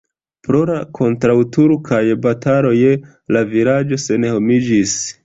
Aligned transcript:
Pro 0.45 0.59
la 0.69 0.77
kontraŭturkaj 0.99 2.01
bataloj 2.23 2.71
la 3.37 3.45
vilaĝo 3.53 4.01
senhomiĝis. 4.07 4.97